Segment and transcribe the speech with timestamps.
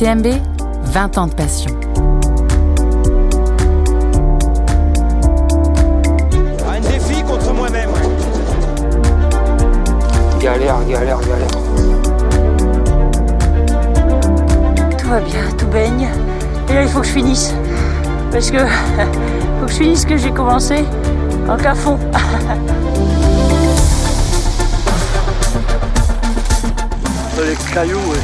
[0.00, 0.28] UTMB,
[0.84, 1.70] 20 ans de passion.
[6.66, 7.90] Un défi contre moi-même.
[10.40, 11.48] Galère, galère, galère.
[14.96, 16.08] Tout va bien, tout baigne.
[16.70, 17.52] Et là, il faut que je finisse.
[18.30, 18.58] Parce que
[19.60, 20.84] faut que je finisse ce que j'ai commencé
[21.48, 21.98] en à fond.
[27.38, 28.20] Les cailloux, ouais.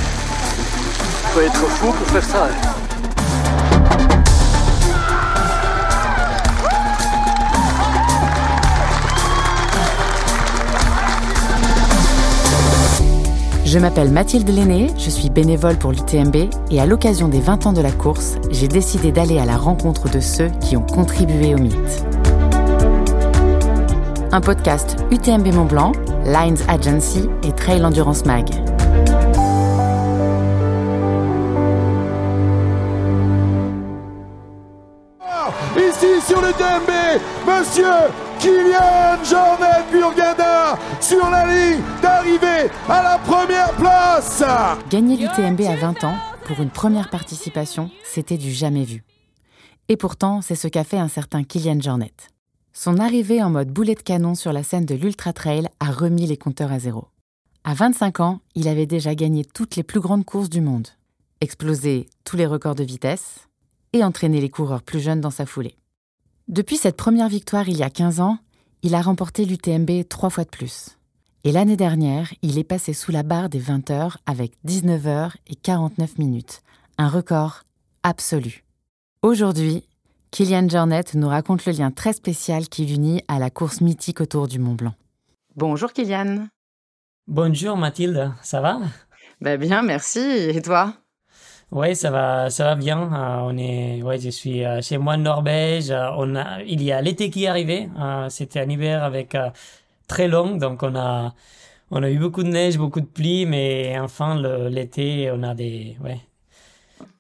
[1.33, 2.45] faut être fou pour faire ça.
[2.45, 2.76] hein.
[13.67, 16.37] Je m'appelle Mathilde Lenné, je suis bénévole pour l'UTMB
[16.71, 20.09] et à l'occasion des 20 ans de la course, j'ai décidé d'aller à la rencontre
[20.09, 22.07] de ceux qui ont contribué au mythe.
[24.31, 25.91] Un podcast UTMB Mont Blanc,
[26.25, 28.49] Lines Agency et Trail Endurance Mag.
[35.77, 43.73] Ici sur le DMB, Monsieur Kylian Jornet Burgada sur la ligne d'arrivée à la première
[43.73, 44.41] place.
[44.89, 49.03] Gagner l'UTMB à 20 ans, pour une première participation, c'était du jamais vu.
[49.89, 52.13] Et pourtant, c'est ce qu'a fait un certain Kylian Jornet.
[52.73, 56.29] Son arrivée en mode boulet de canon sur la scène de l'Ultra Trail a remis
[56.29, 57.09] les compteurs à zéro.
[57.65, 60.87] À 25 ans, il avait déjà gagné toutes les plus grandes courses du monde,
[61.41, 63.49] explosé tous les records de vitesse
[63.93, 65.75] et entraîné les coureurs plus jeunes dans sa foulée.
[66.49, 68.39] Depuis cette première victoire il y a 15 ans,
[68.83, 70.97] il a remporté l'UTMB trois fois de plus.
[71.43, 75.37] Et l'année dernière, il est passé sous la barre des 20 heures avec 19 heures
[75.49, 76.63] et 49 minutes,
[76.99, 77.65] un record
[78.05, 78.65] absolu.
[79.23, 79.83] Aujourd'hui,
[80.31, 84.47] Kylian Jornet nous raconte le lien très spécial qui l'unit à la course mythique autour
[84.47, 84.95] du Mont Blanc.
[85.57, 86.47] Bonjour Kylian.
[87.27, 88.79] Bonjour Mathilde, ça va?
[89.41, 90.21] Bah bien, merci.
[90.21, 90.95] Et toi?
[91.73, 93.13] Oui, ça va, ça va bien.
[93.13, 95.91] Euh, on est, ouais, je suis euh, chez moi en Norvège.
[95.91, 97.89] Euh, on a, il y a l'été qui est arrivé.
[98.29, 99.37] C'était un hiver avec
[100.07, 101.35] très long, donc on a,
[101.91, 104.41] on a eu beaucoup de neige, beaucoup de pluie, mais enfin
[104.71, 106.21] l'été, on a des, ouais,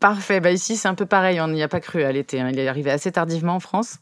[0.00, 0.40] Parfait.
[0.40, 1.40] Bah ici, c'est un peu pareil.
[1.40, 2.40] On n'y a pas cru à l'été.
[2.40, 2.48] hein.
[2.50, 3.98] Il est arrivé assez tardivement en France.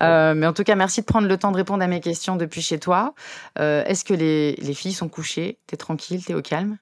[0.00, 2.62] Mais en tout cas, merci de prendre le temps de répondre à mes questions depuis
[2.62, 3.14] chez toi.
[3.56, 5.58] Est-ce que les, les filles sont couchées?
[5.66, 6.24] T'es tranquille?
[6.24, 6.78] T'es au calme?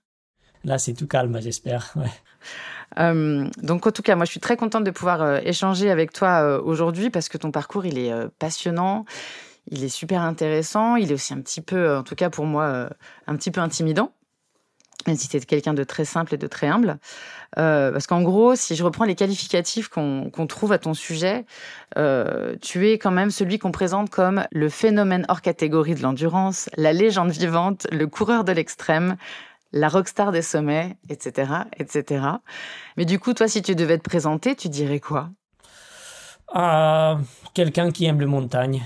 [0.65, 1.93] Là c'est tout calme, j'espère.
[1.97, 2.11] Ouais.
[2.99, 6.13] Euh, donc, en tout cas, moi, je suis très contente de pouvoir euh, échanger avec
[6.13, 9.05] toi euh, aujourd'hui parce que ton parcours, il est passionnant,
[9.71, 12.89] il est super intéressant, il est aussi un petit peu, en tout cas pour moi,
[13.27, 14.13] un petit peu intimidant.
[15.09, 16.99] Même si tu es quelqu'un de très simple et de très humble.
[17.57, 21.45] Parce qu'en gros, si je reprends les qualificatifs qu'on trouve à ton sujet,
[22.61, 26.93] tu es quand même celui qu'on présente comme le phénomène hors catégorie de l'endurance, la
[26.93, 29.17] légende vivante, le coureur de l'extrême,
[29.73, 32.27] la rockstar des sommets, etc., etc.
[32.97, 35.31] Mais du coup, toi, si tu devais te présenter, tu dirais quoi?
[36.55, 37.17] Euh,
[37.55, 38.83] Quelqu'un qui aime les montagnes.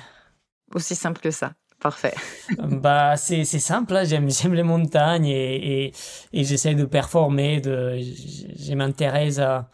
[0.74, 1.52] Aussi simple que ça.
[1.80, 2.14] Parfait.
[2.58, 4.04] bah c'est c'est simple hein.
[4.04, 5.92] j'aime j'aime les montagnes et et,
[6.32, 9.68] et j'essaie de performer de je je m'intéresse à,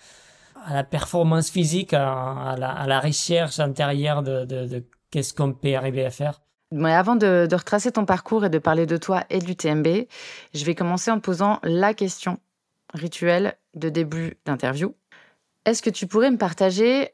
[0.64, 5.32] à la performance physique à, à la à la recherche intérieure de de, de qu'est-ce
[5.32, 8.86] qu'on peut arriver à faire Mais avant de, de retracer ton parcours et de parler
[8.86, 10.06] de toi et de l'UTMB,
[10.54, 12.38] je vais commencer en te posant la question
[12.94, 14.94] rituelle de début d'interview.
[15.66, 17.10] Est-ce que tu pourrais me partager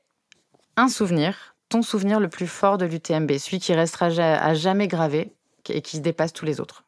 [0.76, 5.32] un souvenir, ton souvenir le plus fort de l'UTMB, celui qui restera à jamais gravé
[5.68, 6.84] et qui dépasse tous les autres?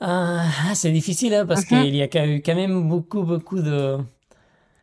[0.00, 1.68] Ah, c'est difficile hein, parce Mhm.
[1.68, 3.98] qu'il y a quand même beaucoup beaucoup de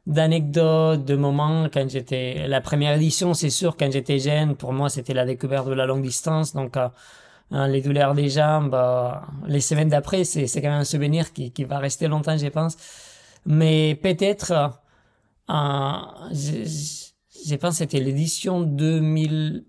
[0.07, 4.89] d'anecdotes, de moments quand j'étais la première édition, c'est sûr quand j'étais jeune, pour moi
[4.89, 6.89] c'était la découverte de la longue distance donc euh,
[7.51, 9.11] hein, les douleurs des jambes, euh,
[9.47, 12.47] les semaines d'après, c'est c'est quand même un souvenir qui qui va rester longtemps, je
[12.47, 12.77] pense.
[13.45, 14.67] Mais peut-être euh,
[15.49, 15.93] euh,
[16.31, 17.11] je,
[17.47, 19.63] je- pense c'était l'édition 2011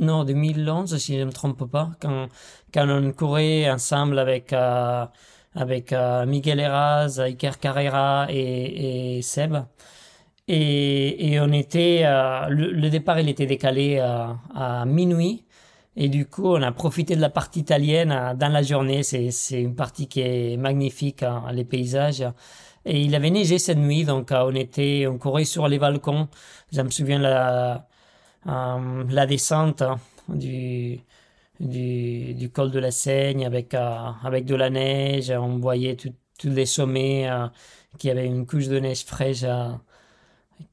[0.00, 2.28] non 2011 si je ne me trompe pas quand
[2.74, 5.06] quand on courait ensemble avec euh,
[5.54, 9.56] avec euh, Miguel Heras, Iker Carrera et, Seb.
[10.48, 15.44] Et, on était euh, le, départ il était décalé euh, à minuit
[15.96, 19.02] et du coup on a profité de la partie italienne dans la journée.
[19.02, 19.30] C'est
[19.62, 22.24] une partie qui est magnifique hein, les paysages.
[22.84, 26.28] Et il avait neigé cette nuit donc on était on courait sur les balcons.
[26.72, 27.86] Je me souviens la
[28.46, 29.98] la descente hein,
[30.28, 31.00] du
[31.60, 35.30] du, col de la Seigne avec, euh, avec de la neige.
[35.30, 37.46] On voyait tous les sommets euh,
[37.98, 39.44] qui avaient une couche de neige fraîche.
[39.44, 39.72] euh,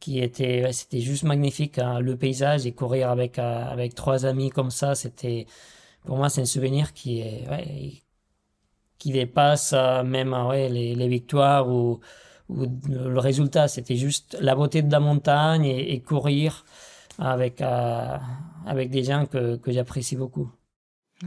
[0.01, 1.79] qui était, c'était juste magnifique.
[1.79, 1.99] Hein.
[2.01, 5.47] Le paysage et courir avec, avec trois amis comme ça, c'était,
[6.05, 8.03] pour moi, c'est un souvenir qui est,
[8.97, 9.73] qui dépasse
[10.05, 12.01] même ouais, les, les victoires ou,
[12.49, 13.69] ou le résultat.
[13.69, 16.65] C'était juste la beauté de la montagne et, courir
[17.17, 20.51] avec, avec des gens que, que j'apprécie beaucoup.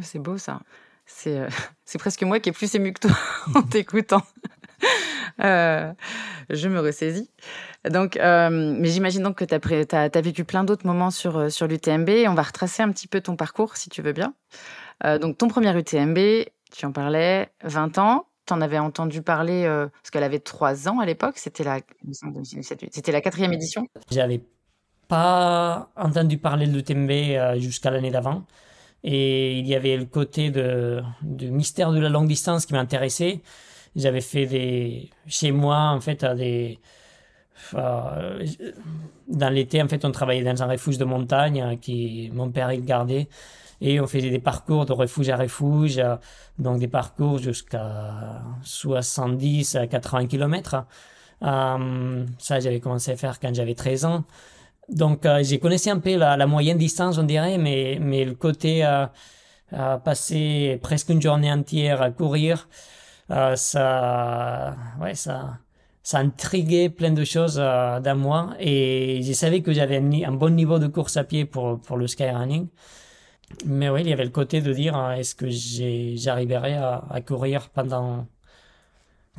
[0.02, 0.60] C'est beau ça.
[1.06, 1.46] C'est
[1.84, 3.16] c'est presque moi qui ai plus ému que toi
[3.54, 4.22] en t'écoutant.
[5.42, 5.92] Euh,
[6.50, 7.30] je me ressaisis.
[7.88, 11.66] Donc, euh, mais j'imagine donc que tu as, vécu plein d'autres moments sur, euh, sur
[11.66, 12.10] l'UTMB.
[12.28, 14.34] On va retracer un petit peu ton parcours, si tu veux bien.
[15.02, 16.18] donc, ton premier UTMB,
[16.72, 18.26] tu en parlais, 20 ans.
[18.46, 21.38] Tu en avais entendu parler, parce qu'elle avait 3 ans à l'époque.
[21.38, 21.80] C'était la,
[23.06, 23.86] la quatrième édition.
[24.10, 24.42] J'avais
[25.08, 28.44] pas entendu parler de l'UTMB jusqu'à l'année d'avant.
[29.02, 33.40] Et il y avait le côté de, du mystère de la longue distance qui m'intéressait.
[33.96, 36.78] J'avais fait des, chez moi, en fait, à des,
[37.74, 38.46] euh,
[39.28, 42.72] dans l'été, en fait, on travaillait dans un refuge de montagne euh, qui mon père
[42.72, 43.28] il gardait.
[43.80, 46.16] Et on faisait des parcours de refuge à refuge, euh,
[46.58, 50.84] donc des parcours jusqu'à 70 à 80 km.
[51.40, 54.24] ça, j'avais commencé à faire quand j'avais 13 ans.
[54.90, 58.82] Donc, j'ai connaissé un peu la, la, moyenne distance, on dirait, mais, mais le côté
[58.82, 59.12] à
[60.04, 62.68] passer presque une journée entière à courir,
[63.30, 65.58] euh, ça, ouais, ça,
[66.02, 70.54] ça intriguait plein de choses euh, dans moi et je savais que j'avais un, bon
[70.54, 72.68] niveau de course à pied pour, pour le skyrunning.
[73.66, 77.20] Mais oui, il y avait le côté de dire euh, est-ce que j'arriverai à, à,
[77.20, 78.26] courir pendant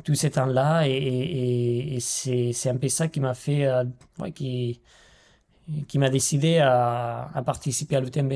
[0.04, 0.86] tout ce temps-là?
[0.88, 3.68] Et, et, c'est un peu ça qui m'a fait,
[4.18, 4.80] ouais, qui,
[5.88, 8.32] qui m'a décidé à, participer à l'UTMB.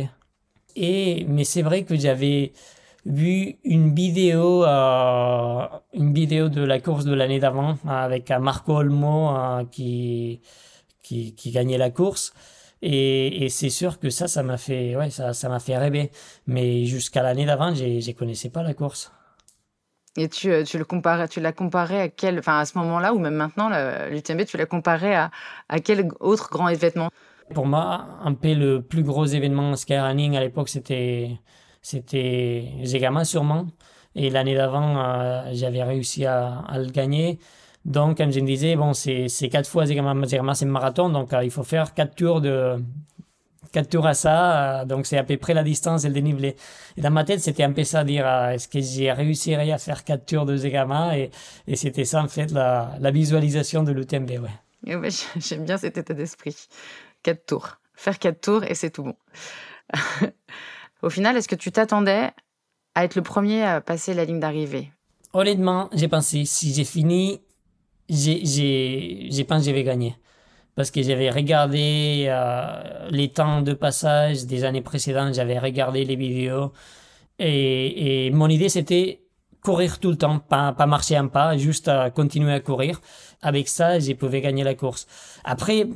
[0.77, 2.53] Et, mais c'est vrai que j'avais
[3.07, 9.31] vu une vidéo, euh, une vidéo de la course de l'année d'avant avec Marco Olmo
[9.37, 10.41] euh, qui,
[11.03, 12.35] qui, gagnait la course.
[12.83, 16.11] Et, et c'est sûr que ça, ça m'a fait, ouais, ça, ça m'a fait rêver.
[16.47, 19.11] Mais jusqu'à l'année d'avant, je ne connaissais pas la course.
[20.17, 23.13] Et tu, euh, tu, le comparais, tu l'as comparé à quel, enfin à ce moment-là
[23.13, 23.69] ou même maintenant,
[24.11, 25.31] l'UTMB, tu l'as comparé à,
[25.69, 27.11] à quel autre grand événement?
[27.55, 31.39] Pour moi, un peu le plus gros événement skyrunning à l'époque, c'était
[31.87, 33.67] c'était Zegama sûrement.
[34.17, 37.39] Et l'année d'avant, euh, j'avais réussi à, le gagner.
[37.85, 41.45] Donc, comme je me disais, bon, c'est quatre fois Zegama, Zegama c'est marathon, donc euh,
[41.45, 42.77] il faut faire quatre tours de
[43.71, 44.81] quatre tours à ça.
[44.81, 46.57] Euh, donc, c'est à peu près la distance et le dénivelé.
[46.97, 50.05] Et dans ma tête, c'était un peu ça, dire est-ce que j'ai réussi à faire
[50.05, 51.31] quatre tours de Zegama Et,
[51.67, 54.95] et c'était ça, en fait, la, la visualisation de l'UTMB, ouais.
[54.97, 56.57] ouais J'aime bien cet état d'esprit.
[57.23, 57.77] Quatre tours.
[57.95, 59.17] Faire quatre tours et c'est tout bon.
[61.03, 62.31] Au final, est-ce que tu t'attendais
[62.95, 64.93] à être le premier à passer la ligne d'arrivée?
[65.33, 67.41] Honnêtement, j'ai pensé, si j'ai fini,
[68.09, 70.17] j'ai pensé que j'avais gagné.
[70.77, 76.17] Parce que j'avais regardé euh, les temps de passage des années précédentes, j'avais regardé les
[76.17, 76.73] vidéos.
[77.39, 79.23] Et, mon idée, c'était
[79.63, 83.01] courir tout le temps, pas, marcher un pas, juste continuer à courir.
[83.41, 85.07] Avec ça, je pouvais gagner la course.
[85.45, 85.87] Après,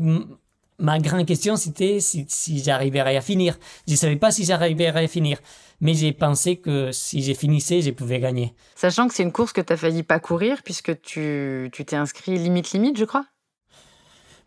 [0.79, 2.27] ma grande question, c'était si,
[2.63, 3.59] j'arriverais à finir.
[3.87, 5.39] Je ne savais pas si j'arriverais à finir,
[5.83, 8.55] mais j'ai pensé que si j'ai finissé, je pouvais gagner.
[8.77, 12.39] Sachant que c'est une course que tu as failli pas courir, puisque tu t'es inscrit
[12.39, 13.27] limite-limite, je crois?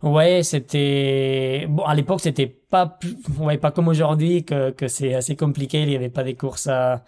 [0.04, 3.00] Ouais, c'était bon à l'époque c'était pas
[3.40, 6.68] ouais pas comme aujourd'hui que, que c'est assez compliqué, il n'y avait pas des courses
[6.68, 7.04] à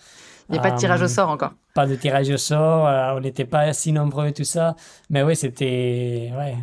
[0.49, 1.53] il n'y a pas de tirage au sort encore.
[1.73, 4.75] Pas de tirage au sort, euh, on n'était pas si nombreux et tout ça,
[5.09, 6.55] mais ouais, c'était ouais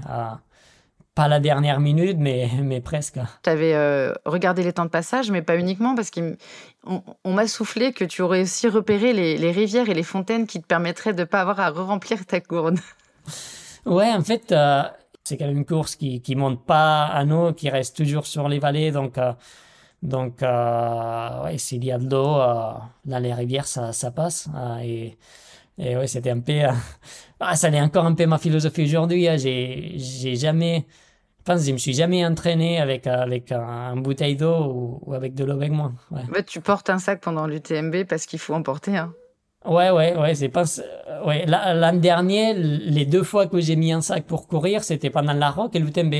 [1.15, 3.19] pas la dernière minute, mais, mais presque.
[3.43, 6.37] Tu avais euh, regardé les temps de passage, mais pas uniquement, parce qu'on
[7.25, 10.61] on, m'a soufflé que tu aurais aussi repéré les, les, rivières et les fontaines qui
[10.61, 12.79] te permettraient de ne pas avoir à re-remplir ta gourde.
[13.85, 14.85] Ouais, en fait, euh,
[15.25, 18.49] c'est quand même une course qui ne monte pas à nous, qui reste toujours sur
[18.49, 18.91] les vallées.
[18.91, 19.33] Donc, euh,
[20.03, 22.39] donc ouais, s'il y a de l'eau
[23.05, 24.49] dans les rivières, ça, ça passe.
[24.83, 25.17] et,
[25.79, 26.53] et ouais, c'était un peu.
[27.45, 29.27] Ah, ça est encore un peu ma philosophie aujourd'hui.
[29.27, 29.37] Hein.
[29.37, 30.87] J'ai, j'ai jamais
[31.43, 35.45] je pense je me suis jamais entraîné avec, avec un, bouteille d'eau ou, avec de
[35.45, 35.91] l'eau avec moi.
[36.13, 36.45] Ouais.
[36.45, 38.97] tu portes un sac pendant l'UTMB parce qu'il faut emporter.
[38.97, 39.13] Hein.
[39.65, 40.35] Ouais, ouais, ouais.
[40.35, 40.65] C'est pas,
[41.27, 41.47] ouais.
[41.47, 45.51] L'an dernier, les deux fois que j'ai mis un sac pour courir, c'était pendant la
[45.51, 46.15] rock et l'UTMB.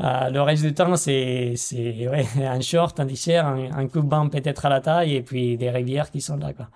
[0.00, 4.28] Euh, le reste du temps, c'est, c'est ouais, un short, un t-shirt, un, un coupe-banc
[4.28, 6.52] peut-être à la taille et puis des rivières qui sont là.
[6.52, 6.68] Quoi.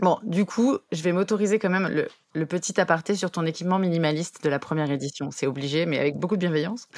[0.00, 4.42] Bon, du coup, je vais m'autoriser quand même le, petit aparté sur ton équipement minimaliste
[4.42, 5.30] de la première édition.
[5.30, 6.88] C'est obligé, mais avec beaucoup de bienveillance.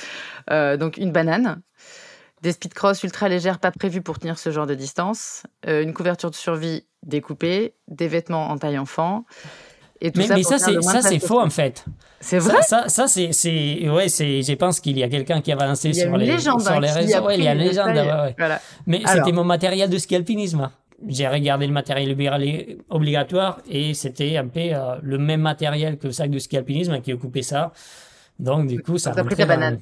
[0.51, 1.61] Euh, donc, une banane,
[2.43, 6.31] des speedcross ultra légères pas prévues pour tenir ce genre de distance, euh, une couverture
[6.31, 9.25] de survie découpée, des vêtements en taille enfant
[10.01, 11.85] Et tout Mais, ça mais ça, c'est ça, c'est faux en fait.
[12.21, 15.41] C'est Ça, vrai ça, ça, c'est, c'est, ouais, c'est, je pense qu'il y a quelqu'un
[15.41, 17.21] qui a balancé sur les, légende sur hein, les réseaux.
[17.25, 17.95] Ouais, il y a une légende.
[17.97, 18.35] ouais.
[18.39, 18.61] Voilà.
[18.87, 19.25] Mais Alors.
[19.25, 20.71] c'était mon matériel de ski alpinisme.
[21.09, 26.07] J'ai regardé le matériel obli- obligatoire et c'était un peu euh, le même matériel que
[26.09, 27.73] le sac de ski alpinisme qui occupait ça.
[28.39, 29.81] Donc, du coup, ça pris rentrait ta dans- banane.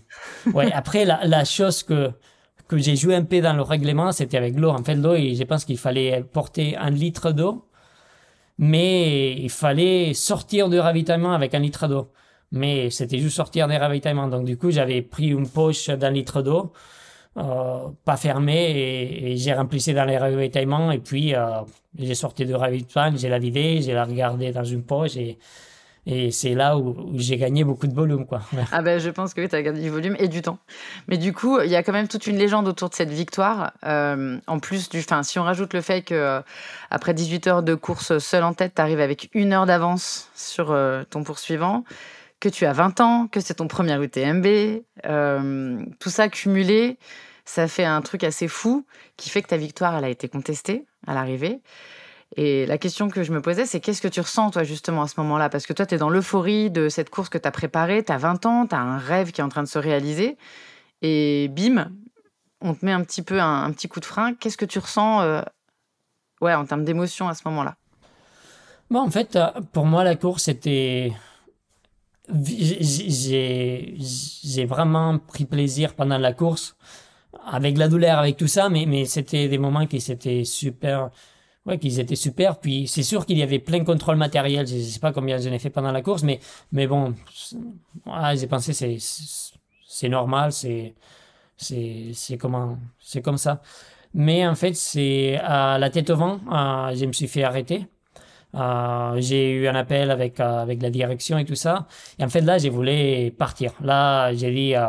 [0.55, 2.11] Ouais, après, la, la chose que,
[2.71, 4.71] que j'ai joué un peu dans le règlement, c'était avec l'eau.
[4.71, 7.65] En fait, l'eau, je pense qu'il fallait porter un litre d'eau,
[8.59, 12.13] mais il fallait sortir de ravitaillement avec un litre d'eau.
[12.53, 14.29] Mais c'était juste sortir des ravitaillements.
[14.29, 16.73] Donc, du coup, j'avais pris une poche d'un litre d'eau,
[17.39, 20.93] euh, pas fermée, et, et j'ai remplissé dans les ravitaillements.
[20.93, 21.63] Et puis, euh,
[21.99, 25.39] j'ai sorti de ravitaillement, j'ai la vidé, j'ai la regardé dans une poche, et,
[26.07, 28.41] et c'est là où, j'ai gagné beaucoup de volume, quoi.
[28.73, 30.59] Ah ben, je pense que tu as gagné du volume et du temps.
[31.09, 33.73] Mais du coup, il y a quand même toute une légende autour de cette victoire.
[33.85, 36.41] Euh, en plus du, enfin, si on rajoute le fait que euh,
[36.91, 40.71] après 18 heures de course seul en tête, tu arrives avec une heure d'avance sur
[40.71, 41.85] euh, ton poursuivant,
[42.41, 46.99] que tu as 20 ans, que c'est ton premier UTMB, euh, tout ça cumulé,
[47.45, 50.87] ça fait un truc assez fou qui fait que ta victoire, elle a été contestée
[51.07, 51.61] à l'arrivée.
[52.37, 55.09] Et la question que je me posais, c'est qu'est-ce que tu ressens, toi, justement, à
[55.09, 55.49] ce moment-là?
[55.49, 58.13] Parce que toi, tu es dans l'euphorie de cette course que tu as préparée, tu
[58.13, 60.37] as 20 ans, tu as un rêve qui est en train de se réaliser,
[61.03, 61.91] et bim,
[62.61, 64.35] on te met un petit peu un, petit coup de frein.
[64.35, 65.43] Qu'est-ce que tu ressens euh,
[66.41, 67.77] ouais, en termes d'émotion à ce moment-là?
[68.91, 71.13] Bon, en fait, euh, pour moi, la course était.
[72.33, 73.97] J'ai-
[74.69, 76.77] vraiment pris plaisir pendant la course,
[77.45, 81.11] avec la douleur, avec tout ça, mais, mais c'était des moments qui étaient super.
[81.79, 82.59] Qu'ils étaient super.
[82.59, 84.67] Puis c'est sûr qu'il y avait plein de contrôle matériel.
[84.67, 86.41] Je sais pas combien j'en ai fait pendant la course, mais,
[86.73, 87.15] mais bon,
[88.35, 88.99] j'ai pensé c'est
[89.89, 90.95] c'est normal, c'est
[91.57, 93.61] c'est comment c'est comme ça.
[94.15, 96.41] Mais en fait, c'est à la tête au vent,
[96.95, 97.87] je me suis fait arrêter.
[98.53, 101.87] J'ai eu un appel avec, avec la direction et tout ça.
[102.19, 103.73] Et en fait, là, j'ai voulu partir.
[103.81, 104.89] Là, j'ai dit, euh,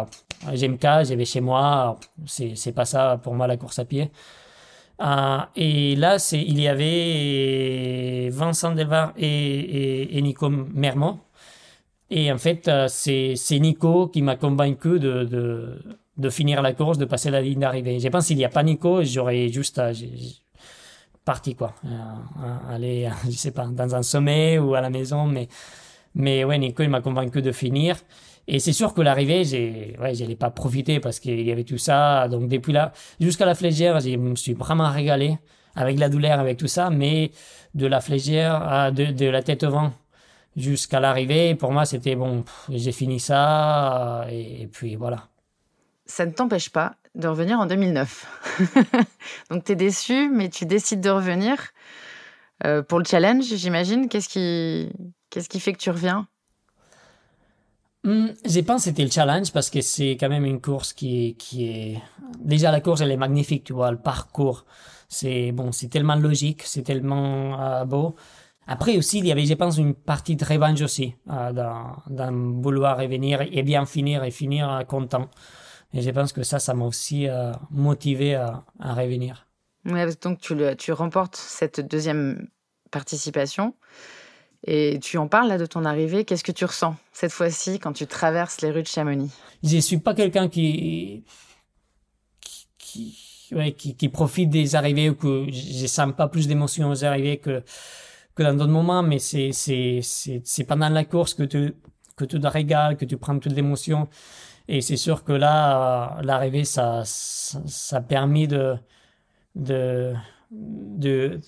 [0.54, 2.00] je me casse, je vais chez moi.
[2.26, 4.10] C'est, c'est pas ça pour moi la course à pied.
[5.02, 11.20] Euh, et là, il y avait Vincent Delvar et, Nico Mermont.
[12.10, 17.32] Et en fait, euh, c'est, Nico qui m'a convaincu de, finir la course, de passer
[17.32, 18.00] la ligne d'arrivée.
[18.00, 20.12] Je pense qu'il n'y a pas Nico, j'aurais juste j'ai-
[21.24, 21.74] parti quoi.
[21.86, 25.48] Euh, aller, euh, je sais pas, dans un sommet ou à la maison, mais
[26.14, 27.96] mais ouais, Nico il m'a convaincu de finir.
[28.48, 32.28] Et c'est sûr que l'arrivée, j'ai, ouais, pas profiter parce qu'il y avait tout ça.
[32.28, 35.38] Donc depuis là, jusqu'à la flégère, je me suis vraiment régalé
[35.76, 36.90] avec la douleur, avec tout ça.
[36.90, 37.32] Mais
[37.76, 39.94] de la flégère, à, de, la tête au vent
[40.58, 44.26] jusqu'à l'arrivée, pour moi, c'était bon, j'ai fini ça.
[44.30, 45.28] Et, et puis voilà.
[46.06, 48.60] Ça ne t'empêche pas de revenir en 2009.
[49.50, 51.72] Donc, tu es déçu, mais tu décides de revenir
[52.66, 54.08] euh, pour le challenge, j'imagine.
[54.08, 54.92] Qu'est-ce qui,
[55.30, 56.28] qu'est-ce qui fait que tu reviens?
[58.04, 61.28] Hmm, je pense que c'était le challenge parce que c'est quand même une course qui
[61.28, 62.02] est, qui est...
[62.40, 64.66] Déjà, la course, elle est magnifique, tu vois, le parcours.
[65.08, 68.16] C'est bon, tellement logique, c'est tellement euh, beau.
[68.66, 72.98] Après aussi, il y avait, je pense, une partie de revanche aussi, euh, dans vouloir
[72.98, 75.30] revenir et bien finir et finir euh, content.
[75.94, 79.48] Et je pense que ça, ça m'a aussi euh, motivé à, revenir.
[79.86, 82.48] Ouais, donc tu, le- tu remportes cette deuxième
[82.92, 83.76] participation
[84.64, 86.24] et tu en parles là de ton arrivée.
[86.24, 89.32] Qu'est-ce que tu ressens cette fois-ci quand tu traverses les rues de Chamonix?
[89.64, 91.24] Je suis pas quelqu'un qui
[92.78, 97.04] qui, ouais, qui qui profite des arrivées ou que je sens pas plus d'émotions aux
[97.06, 97.64] arrivées que
[98.36, 101.74] que dans d'autres moments mais c'est c'est c'est c'est pendant la course que tu
[102.16, 104.10] que tu te régales que tu prends toute l'émotion
[104.68, 108.76] et c'est sûr que là euh, l'arrivée ça, ça ça a permis de
[109.56, 110.14] de
[110.52, 111.40] de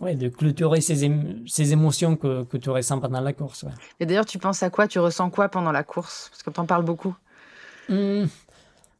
[0.00, 3.70] ouais de clôturer ces ém- ces émotions que que tu ressens pendant la course ouais.
[4.00, 4.88] Et d'ailleurs, tu penses à quoi?
[4.88, 6.28] Tu ressens quoi pendant la course?
[6.30, 7.14] Parce que t'en parles beaucoup.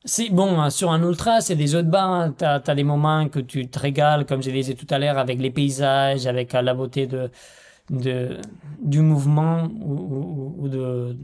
[0.04, 2.30] C'est bon, hein, sur un ultra, c'est des autres bas.
[2.36, 5.38] Tu as, des moments que tu te régales, comme je disais tout à l'heure, avec
[5.40, 7.30] les paysages, avec euh, la beauté de,
[7.90, 8.38] de,
[8.80, 9.68] du mouvement.
[9.80, 11.16] Ou, ou- ou de...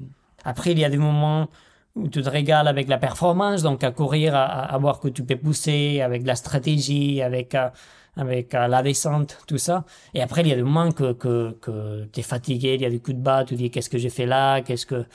[0.44, 1.48] Après, il y a des moments
[1.96, 5.08] où tu te régales avec la performance, donc à courir, à, à- à voir que
[5.08, 7.70] tu peux pousser, avec la stratégie, avec, euh,
[8.18, 9.84] avec euh, la descente, tout ça.
[10.14, 12.86] Et après, il y a des moments que, que, que tu es fatigué, il y
[12.86, 15.06] a des coups de bas, tu dis qu'est-ce que j'ai fait là, qu'est-ce que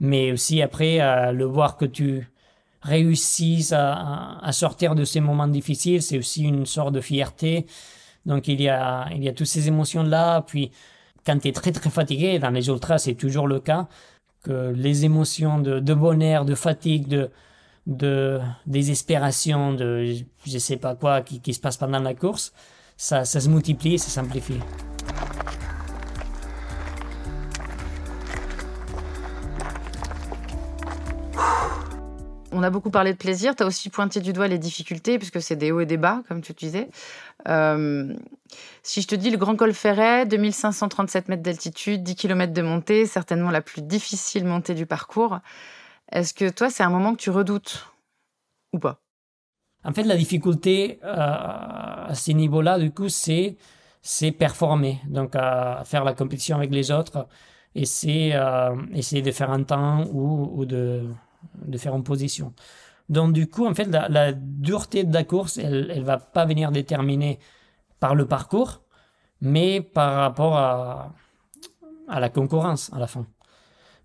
[0.00, 2.28] mais aussi après euh, le voir que tu
[2.82, 7.66] réussisses à, à- sortir de ces moments difficiles, c'est aussi une sorte de fierté.
[8.26, 10.42] Donc il y a, il y a toutes ces émotions-là.
[10.42, 10.72] Puis
[11.26, 13.88] quand tu es très très fatigué, dans les ultras c'est toujours le cas,
[14.44, 17.30] que les émotions de, de bonheur, de fatigue, de,
[17.86, 20.14] de désespération, de
[20.46, 22.52] je sais pas quoi qui, qui se passe pendant la course,
[22.96, 24.60] ça, ça se multiplie et ça s'amplifie.
[32.52, 33.56] on a beaucoup parlé de plaisir.
[33.56, 36.22] Tu as aussi pointé du doigt les difficultés, puisque c'est des hauts et des bas,
[36.28, 36.88] comme tu disais.
[37.48, 38.14] Euh,
[38.82, 43.06] si je te dis le Grand Col Ferret, 2537 mètres d'altitude, 10 km de montée,
[43.06, 45.40] certainement la plus difficile montée du parcours
[46.12, 47.86] est-ce que toi, c'est un moment que tu redoutes
[48.72, 49.02] ou pas?
[49.84, 53.56] En fait, la difficulté euh, à ce niveau-là, du coup, c'est
[54.04, 55.34] c'est performer, donc
[55.84, 57.28] faire la compétition avec les autres,
[57.76, 61.04] et c'est euh, essayer de faire un temps ou, de,
[61.64, 62.52] de faire une position.
[63.08, 66.72] Donc du coup, en fait, la, dureté de la course, elle ne va pas venir
[66.72, 67.38] déterminer
[68.00, 68.82] par le parcours,
[69.40, 71.14] mais par rapport à,
[72.08, 73.26] à la concurrence à la fin.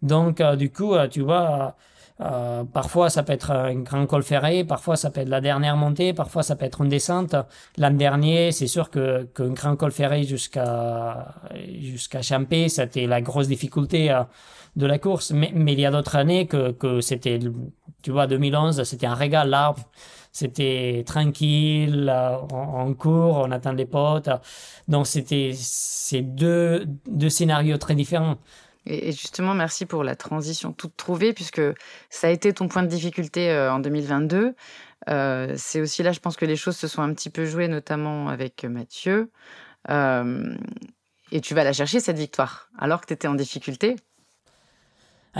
[0.03, 1.75] Donc euh, du coup, tu vois,
[2.19, 5.77] euh, parfois, ça peut être un grand col ferré, parfois, ça peut être la dernière
[5.77, 7.35] montée, parfois, ça peut être une descente.
[7.77, 11.35] L'an dernier, c'est sûr que qu'un grand col ferré jusqu'à
[11.79, 14.23] jusqu'à Champé, c'était la grosse difficulté euh,
[14.75, 15.31] de la course.
[15.31, 17.39] Mais, mais il y a d'autres années que, que c'était,
[18.01, 19.49] tu vois, 2011, c'était un régal.
[19.49, 19.83] L'arbre,
[20.31, 24.29] c'était tranquille, euh, on, court, on attend les potes.
[24.87, 28.37] Donc, c'était c'est deux, deux scénarios très différents.
[28.89, 31.61] Et justement, merci pour la transition toute trouvée, puisque
[32.09, 34.55] ça a été ton point de difficulté euh, en 2022.
[35.09, 37.67] Euh, c'est aussi là, je pense que les choses se sont un petit peu jouées,
[37.67, 39.29] notamment avec Mathieu.
[39.89, 40.55] Euh,
[41.33, 43.97] et tu vas la chercher, cette victoire, alors que tu étais en difficulté.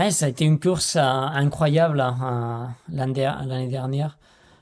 [0.10, 4.18] ça a été une course incroyable hein, l'année dernière,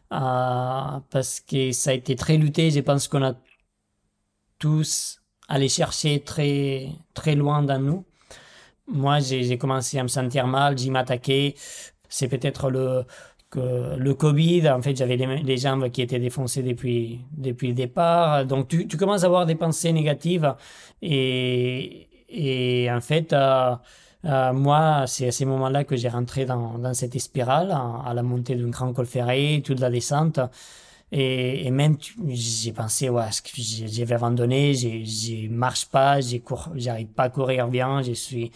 [0.10, 2.70] parce que ça a été très lutté.
[2.70, 3.34] Je pense qu'on a
[4.60, 8.06] tous allé chercher très, très loin dans nous
[8.88, 11.56] moi, j'ai commencé à me sentir mal, j'y m'attaquais.
[12.10, 13.04] C'est peut-être le,
[13.56, 14.70] le Covid.
[14.70, 18.46] En fait, j'avais les, jambes qui étaient défoncées depuis, depuis le départ.
[18.46, 20.54] Donc, tu, commences à avoir des pensées négatives.
[21.02, 23.76] Et, et en fait, euh,
[24.26, 28.24] euh, moi, c'est à ces moments-là que j'ai rentré dans, dans cette spirale, à, la
[28.24, 30.40] montée d'un grand col ferré, toute la descente.
[31.18, 31.96] Et, et même,
[32.28, 33.24] j'ai pensé, ouais,
[33.56, 38.52] j'ai abandonné, je marche pas, j'arrive pas à courir bien, je suis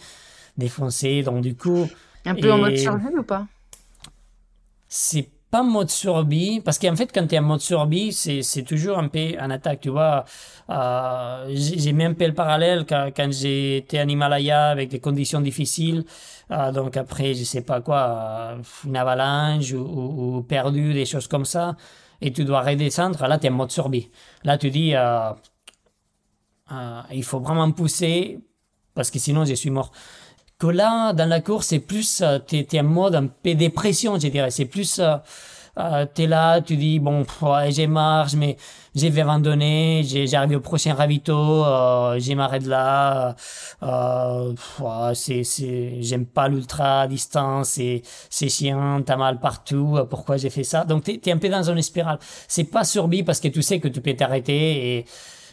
[0.58, 1.22] défoncé.
[1.22, 1.88] Donc, du coup.
[2.26, 3.46] Un peu en mode survie ou pas?
[4.88, 8.98] C'est pas mode survie, parce qu'en fait, quand tu es en mode survie, c'est toujours
[8.98, 10.26] un peu en attaque, tu vois.
[10.68, 15.40] Euh, j'ai mis un peu le parallèle quand, quand j'étais en Himalaya avec des conditions
[15.40, 16.04] difficiles.
[16.50, 21.26] Euh, donc après, je sais pas quoi, euh, une avalanche ou, ou, perdu, des choses
[21.26, 21.74] comme ça
[22.20, 24.10] et tu dois redescendre, là, tu es en mode survie.
[24.44, 25.30] Là, tu dis, euh,
[26.72, 28.40] euh, il faut vraiment pousser
[28.94, 29.92] parce que sinon, je suis mort.
[30.58, 34.18] Que là, dans la course, c'est plus, euh, tu es, en mode un peu dépression,
[34.18, 34.50] je dirais.
[34.50, 35.16] C'est plus, euh,
[36.14, 38.56] tu es là, tu dis, bon, ouais, j'ai marche, mais
[38.94, 43.36] j'ai abandonner, j'arrive au prochain ravito, euh, j'ai m'arrête là,
[43.82, 44.52] euh,
[45.14, 50.50] c'est, c'est, j'aime pas l'ultra distance, c'est, c'est chiant, t'as mal partout, euh, pourquoi j'ai
[50.50, 50.84] fait ça?
[50.84, 52.18] Donc, t'es, es un peu dans une spirale.
[52.48, 55.04] C'est pas surbi parce que tu sais que tu peux t'arrêter et,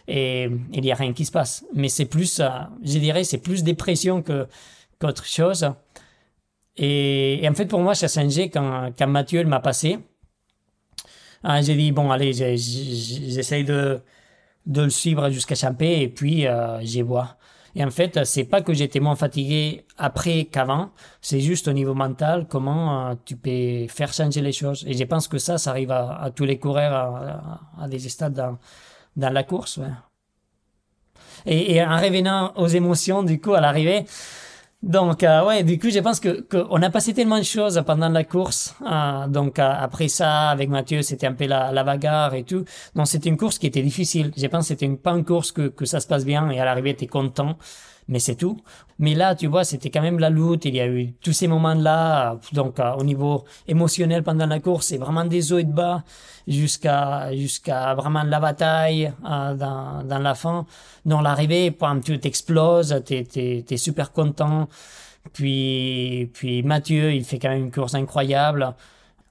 [0.07, 1.65] et il y a rien qui se passe.
[1.75, 2.49] Mais c'est plus, euh,
[2.83, 4.47] je dirais, c'est plus dépression que,
[4.99, 5.69] qu'autre chose.
[6.75, 9.99] Et, et, en fait, pour moi, ça a changé quand, quand Mathieu m'a passé.
[11.49, 14.01] Ah, j'ai dit, bon, allez, j'essaye de,
[14.65, 17.37] de le suivre jusqu'à Champé et puis euh, j'y vois.
[17.73, 21.93] Et en fait, c'est pas que j'étais moins fatigué après qu'avant, c'est juste au niveau
[21.93, 24.83] mental, comment euh, tu peux faire changer les choses.
[24.89, 28.33] Et je pense que ça, ça arrive à, tous les coureurs à, à, des stades
[28.33, 28.57] dans,
[29.15, 29.77] dans la course.
[29.77, 29.93] Ouais.
[31.45, 34.03] Et, et en revenant aux émotions, du coup, à l'arrivée,
[34.87, 38.07] donc, euh, ouais, du coup, je pense que qu'on a passé tellement de choses pendant
[38.07, 38.73] la course.
[38.89, 42.63] Euh, donc, euh, après ça, avec Mathieu, c'était un peu la, la bagarre et tout.
[42.95, 44.31] Donc, c'était une course qui était difficile.
[44.37, 46.65] Je pense que c'était pas une course que, que ça se passe bien et à
[46.65, 47.57] l'arrivée, t'es content
[48.07, 48.61] mais c'est tout.
[48.99, 50.65] Mais là, tu vois, c'était quand même la lutte.
[50.65, 52.39] Il y a eu tous ces moments-là.
[52.53, 56.03] Donc, au niveau émotionnel pendant la course, c'est vraiment des hauts et de bas
[56.47, 60.65] jusqu'à jusqu'à vraiment la bataille euh, dans, dans la fin.
[61.05, 64.67] Dans l'arrivée, tu t'exploses, t'es t'es t'es super content.
[65.33, 68.73] Puis puis Mathieu, il fait quand même une course incroyable.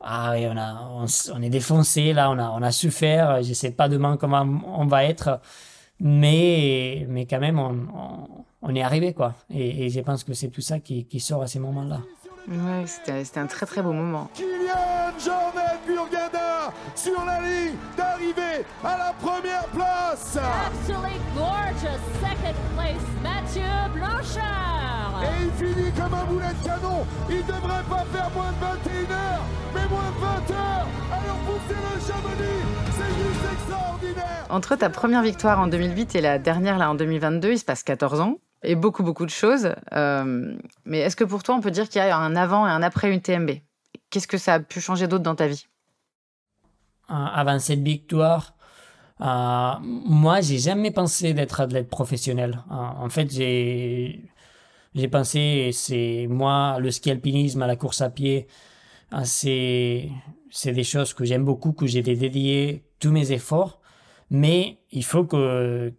[0.01, 3.43] Ah oui, on a on, on est défoncé là, on a on a souffert.
[3.43, 5.41] Je sais pas demain comment on va être
[6.01, 7.73] mais, mais quand même, on,
[8.67, 9.35] on, est arrivé, quoi.
[9.51, 12.01] Et, et, je pense que c'est tout ça qui, qui sort à ces moments-là.
[12.49, 14.31] Ouais, c'était un très très beau moment.
[14.35, 20.39] Kylian Jornet Burgada sur la ligne d'arrivée à la première place.
[20.67, 23.63] Absolutely gorgeous second place, Mathieu
[23.95, 25.23] Blanchard.
[25.25, 27.05] Et il finit comme un boulet de canon.
[27.29, 30.87] Il devrait pas faire moins de 21 heures, mais moins de 20 heures.
[31.11, 34.47] Alors poussez le Chamonix, c'est juste extraordinaire.
[34.51, 37.83] Entre ta première victoire en 2008 et la dernière là en 2022, il se passe
[37.83, 39.75] 14 ans et beaucoup, beaucoup de choses.
[39.93, 42.71] Euh, mais est-ce que pour toi, on peut dire qu'il y a un avant et
[42.71, 43.51] un après une TMB
[44.11, 45.67] qu'est-ce que ça a pu changer d'autre dans ta vie?
[47.09, 48.57] Avant cette victoire,
[49.21, 52.65] euh, moi, j'ai jamais pensé d'être athlète professionnel.
[52.71, 54.31] en fait, j'ai
[54.95, 58.47] j'ai pensé, c'est moi, le ski alpinisme, la course à pied,
[59.25, 60.09] c'est
[60.51, 63.81] c'est des choses que j'aime beaucoup, que j'ai dédié tous mes efforts.
[64.31, 65.93] Mais il faut que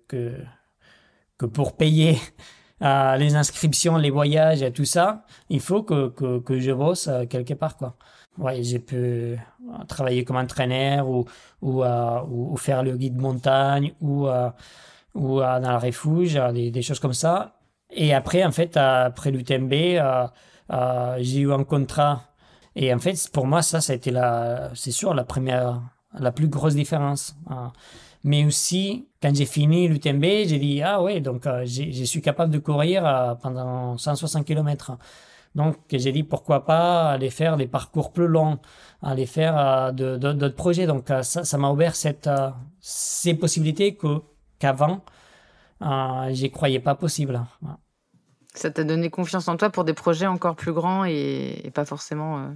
[1.38, 2.18] que pour payer
[2.84, 7.08] euh, les inscriptions, les voyages et tout ça, il faut que, que, que je bosse
[7.08, 7.96] euh, quelque part, quoi.
[8.38, 9.36] Ouais, j'ai pu euh,
[9.88, 11.26] travailler comme entraîneur ou,
[11.64, 14.28] ou, ou, faire le guide montagne ou,
[15.16, 17.56] ou dans le refuge, des, des, choses comme ça.
[17.90, 19.74] Et après, en fait, après l'UTMB,
[21.20, 22.26] j'ai eu un contrat.
[22.76, 25.82] Et en fait, pour moi, ça, ça a été la, c'est sûr, la première,
[26.14, 27.36] la plus grosse différence.
[27.50, 27.74] Hein.
[28.24, 32.54] Mais aussi, quand j'ai fini l'UTMB, j'ai dit, ah ouais, donc euh, je suis capable
[32.54, 34.98] de courir euh, pendant 160 km.
[35.56, 38.60] Donc j'ai dit, pourquoi pas aller faire des parcours plus longs,
[39.02, 40.86] aller faire euh, d'autres projets.
[40.86, 42.30] Donc ça, ça m'a ouvert cette,
[42.80, 44.22] ces possibilités que,
[44.60, 45.02] qu'avant,
[46.30, 47.42] j'y croyais pas possible.
[48.54, 51.86] Ça t'a donné confiance en toi pour des projets encore plus grands et, et pas
[51.86, 52.54] forcément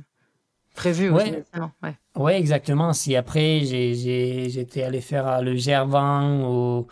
[0.75, 1.43] prévu ouais.
[1.83, 1.95] ouais.
[2.15, 2.39] ouais.
[2.39, 2.93] exactement.
[2.93, 6.87] Si après j'étais allé faire le Gervan ou,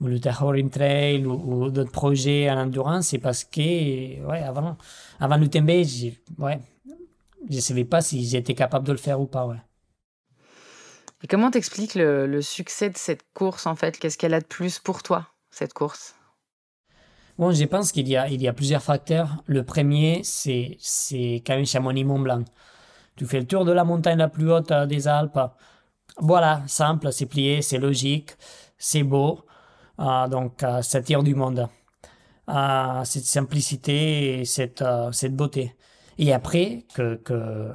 [0.00, 4.76] ou le Tahorim Trail ou, d'autres projets en endurance, c'est parce que ouais, avant,
[5.20, 5.70] avant l'UTMB,
[6.38, 6.60] ouais,
[7.48, 9.46] je ne savais pas si j'étais capable de le faire ou pas.
[9.46, 9.56] Ouais.
[11.22, 13.98] Et comment t'expliques le, le succès de cette course en fait?
[13.98, 16.14] Qu'est-ce qu'elle a de plus pour toi, cette course?
[17.38, 19.42] Bon, je pense qu'il y a, il y a plusieurs facteurs.
[19.46, 22.44] Le premier, c'est, c'est quand même Chamonix-Mont-Blanc.
[23.16, 25.40] Tu fais le tour de la montagne la plus haute euh, des Alpes.
[26.18, 28.32] Voilà, simple, c'est plié, c'est logique,
[28.78, 29.44] c'est beau.
[30.00, 31.68] Euh, donc, euh, ça tire du monde.
[33.04, 35.74] cette simplicité et cette, cette beauté.
[36.18, 37.72] Et après, que, que,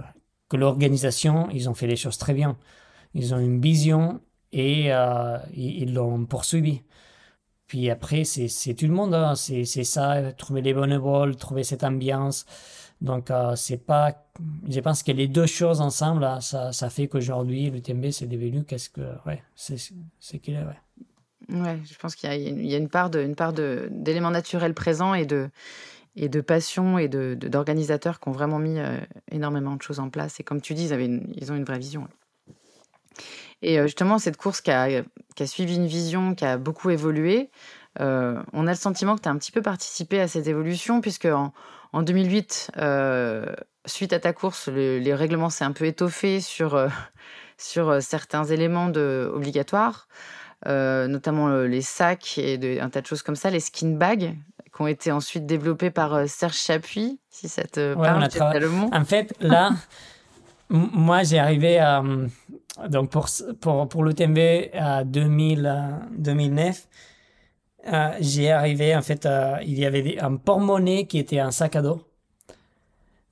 [0.50, 2.58] que l'organisation, ils ont fait les choses très bien.
[3.14, 4.92] Ils ont une vision et
[5.54, 6.82] ils l'ont poursuivi.
[7.68, 9.14] Puis après, c'est tout le monde.
[9.14, 9.36] Hein.
[9.36, 12.46] C'est ça, trouver les bonnes vols, trouver cette ambiance.
[13.02, 14.16] Donc, euh, c'est pas.
[14.70, 18.64] Je pense que les deux choses ensemble, ça, ça fait qu'aujourd'hui, le TMB, c'est devenu
[18.64, 19.02] qu'est-ce que.
[19.26, 20.80] Ouais, c'est qu'il est, ouais.
[21.50, 24.76] Ouais, je pense qu'il y, y, a une part de, une part de d'éléments naturels
[24.76, 25.50] présents et de
[26.16, 29.00] et de passion et de d'organisateurs qui ont vraiment mis euh,
[29.32, 30.40] énormément de choses en place.
[30.40, 32.08] Et comme tu dis, ils avaient ils ont une vraie vision.
[33.62, 35.04] Et euh, justement, cette course qui a,
[35.36, 37.50] qui a, suivi une vision qui a beaucoup évolué,
[38.00, 41.26] on a le sentiment que tu as un petit peu participé à cette évolution, puisque
[41.26, 41.54] en,
[41.94, 43.46] en 2008, euh,
[43.86, 46.88] suite à ta course, les règlements s'est un peu étoffé sur, euh,
[47.58, 50.08] sur euh, certains éléments de, obligatoires,
[50.66, 54.36] notamment les sacs et un tas de choses comme ça, les skin bags,
[54.74, 58.24] qui ont été ensuite développés par Serge Chapuis, si ça te parle,
[58.94, 59.72] En fait, là,
[60.70, 62.04] moi, j'ai arrivé à.
[62.88, 63.28] Donc, pour,
[63.60, 64.38] pour, pour l'UTMB
[64.74, 66.88] à 2000, 2009,
[67.88, 71.76] euh, j'ai arrivé, en fait, euh, il y avait un porte-monnaie qui était un sac
[71.76, 72.02] à dos.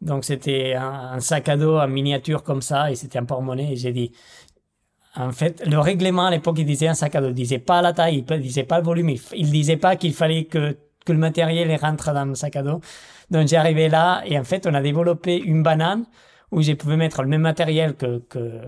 [0.01, 3.73] Donc, c'était un, sac à dos en miniature comme ça, et c'était un porte-monnaie.
[3.73, 4.11] Et j'ai dit,
[5.15, 7.29] en fait, le règlement à l'époque, il disait un sac à dos.
[7.29, 10.45] Il disait pas la taille, il disait pas le volume, il, disait pas qu'il fallait
[10.45, 12.81] que, que le matériel rentre dans le sac à dos.
[13.29, 16.05] Donc, j'ai arrivé là, et en fait, on a développé une banane
[16.51, 18.61] où je pouvais mettre le même matériel que, que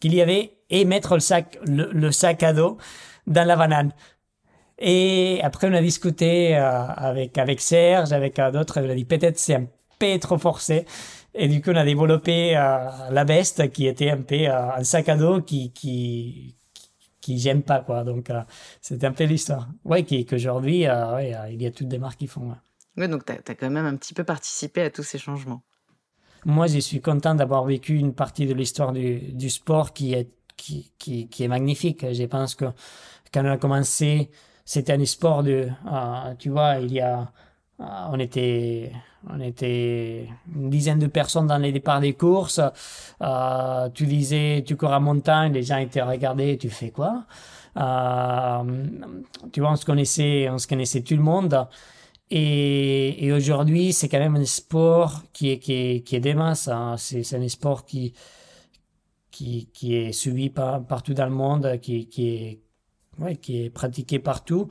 [0.00, 2.78] qu'il y avait et mettre le sac, le sac à dos
[3.26, 3.92] dans la banane.
[4.78, 8.80] Et après, on a discuté euh, avec, avec Serge, avec euh, d'autres.
[8.80, 9.66] On a dit peut-être c'est un
[9.98, 10.86] peu trop forcé.
[11.34, 15.08] Et du coup, on a développé euh, la veste qui était un peu un sac
[15.08, 16.54] à dos qui, qui,
[17.20, 18.04] qui j'aime pas, quoi.
[18.04, 18.30] Donc,
[18.80, 19.68] c'était un peu l'histoire.
[19.84, 22.54] Ouais, qu'aujourd'hui, ouais, il y a toutes des marques qui font.
[22.96, 25.62] Ouais, donc tu as, quand même un petit peu participé à tous ces changements.
[26.44, 30.30] Moi, je suis content d'avoir vécu une partie de l'histoire du, du sport qui est,
[30.56, 32.06] qui, qui, qui est magnifique.
[32.12, 32.66] Je pense que
[33.32, 34.30] quand on a commencé
[34.68, 37.32] c'était un sport de, euh, tu vois, il y a,
[37.80, 38.92] euh, on était,
[39.26, 42.60] on était une dizaine de personnes dans les départs des courses.
[43.22, 47.24] Euh, tu disais, tu cours à montagne, les gens étaient regardés, tu fais quoi?
[47.74, 47.80] Tu
[49.60, 51.66] vois, on se connaissait, on se connaissait tout le monde.
[52.30, 56.32] Et, aujourd'hui, c'est quand même un sport qui est, qui est, qui est des.
[56.32, 56.96] Hein.
[56.98, 58.12] C'est, un sport qui,
[59.30, 62.67] qui, qui est suivi par, partout dans le monde, qui, qui est
[63.18, 64.68] ouais, qui est pratiqué partout.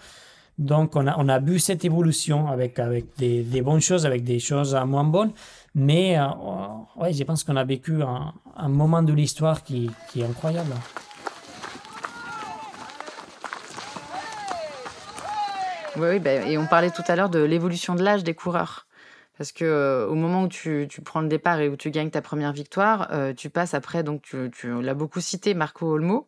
[0.57, 4.23] Donc, on a, on a vu cette évolution avec, avec des, des bonnes choses, avec
[4.23, 5.31] des choses moins bonnes.
[5.75, 6.25] Mais euh,
[6.95, 10.73] ouais, je pense qu'on a vécu un, un moment de l'histoire qui, qui, est incroyable.
[15.95, 18.87] Oui, ben, et on parlait tout à l'heure de l'évolution de l'âge des coureurs.
[19.37, 22.09] Parce que euh, au moment où tu, tu prends le départ et où tu gagnes
[22.09, 26.27] ta première victoire, euh, tu passes après, donc tu, tu l'as beaucoup cité, Marco Olmo,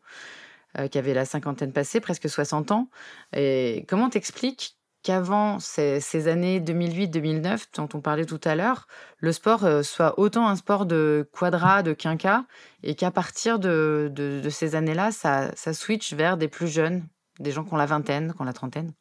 [0.77, 2.89] euh, qui avait la cinquantaine passée, presque 60 ans.
[3.34, 9.63] Et comment t'expliques qu'avant ces, années 2008-2009, dont on parlait tout à l'heure, le sport
[9.63, 12.45] euh, soit autant un sport de quadra, de quinca,
[12.84, 17.08] et qu'à partir de ces années-là, ça, ça switch vers des plus jeunes,
[17.39, 18.93] des gens qui ont la vingtaine, qui ont la trentaine?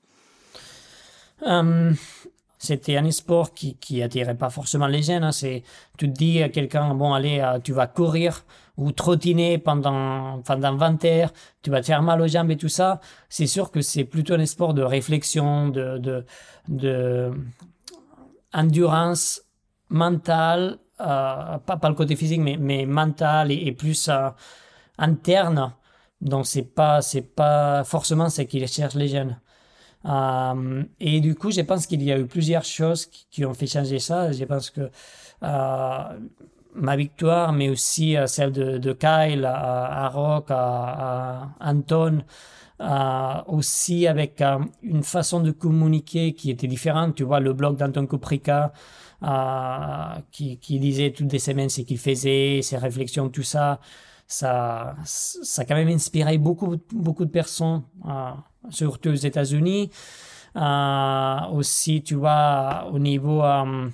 [1.46, 1.92] Euh,
[2.58, 5.24] c'était un sport qui, qui attirait pas forcément les jeunes.
[5.24, 5.32] hein.
[5.32, 5.62] C'est,
[5.96, 8.44] tu te dis à quelqu'un, bon, allez, euh, tu vas courir
[8.76, 12.68] ou trottiner pendant, pendant 20 heures, tu vas te faire mal aux jambes et tout
[12.68, 13.00] ça.
[13.28, 16.24] C'est sûr que c'est plutôt un sport de réflexion, de,
[16.68, 17.32] de,
[18.52, 19.42] endurance
[19.88, 24.30] mentale, euh, pas, pas le côté physique, mais, mais mental et, et plus euh,
[24.98, 25.72] interne.
[26.20, 29.38] Donc c'est pas, c'est pas forcément ce qu'ils cherchent les jeunes.
[30.04, 33.66] Euh, et du coup, je pense qu'il y a eu plusieurs choses qui, ont fait
[33.66, 34.32] changer ça.
[34.32, 34.90] Je pense que
[35.42, 36.02] euh,
[36.74, 42.22] ma victoire, mais aussi euh, celle de, de Kyle à, à Rock, à, à Anton,
[42.80, 47.16] euh, aussi avec euh, une façon de communiquer qui était différente.
[47.16, 48.72] Tu vois, le blog d'Anton Kuprika,
[49.24, 53.80] euh, qui, qui disait toutes les semaines ce qu'il faisait, ses réflexions, tout ça.
[54.30, 58.32] Ça, ça a quand même inspiré beaucoup, beaucoup de personnes, euh,
[58.68, 59.90] surtout aux États-Unis.
[60.54, 63.88] Euh, aussi, tu vois, au niveau, euh,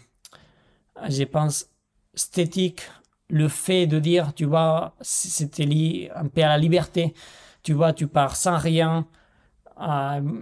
[1.09, 1.68] je pense,
[2.14, 2.83] esthétique,
[3.29, 7.14] le fait de dire, tu vois, c'était lié un peu à la liberté.
[7.62, 9.07] Tu vois, tu pars sans rien.